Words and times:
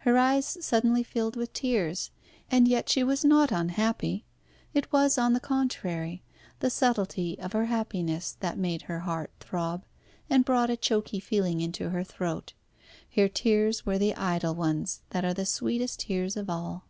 Her 0.00 0.18
eyes 0.18 0.58
suddenly 0.60 1.02
filled 1.02 1.36
with 1.36 1.54
tears, 1.54 2.10
and 2.50 2.68
yet 2.68 2.90
she 2.90 3.02
was 3.02 3.24
not 3.24 3.50
unhappy. 3.50 4.26
It 4.74 4.92
was, 4.92 5.16
on 5.16 5.32
the 5.32 5.40
contrary, 5.40 6.22
the 6.58 6.68
subtlety 6.68 7.38
of 7.38 7.54
her 7.54 7.64
happiness 7.64 8.36
that 8.40 8.58
made 8.58 8.82
her 8.82 8.98
heart 8.98 9.32
throb, 9.40 9.86
and 10.28 10.44
brought 10.44 10.68
a 10.68 10.76
choky 10.76 11.18
feeling 11.18 11.62
into 11.62 11.88
her 11.88 12.04
throat. 12.04 12.52
Her 13.16 13.26
tears 13.28 13.86
were 13.86 13.96
the 13.96 14.14
idle 14.16 14.54
ones, 14.54 15.00
that 15.12 15.24
are 15.24 15.32
the 15.32 15.46
sweetest 15.46 16.00
tears 16.00 16.36
of 16.36 16.50
all. 16.50 16.84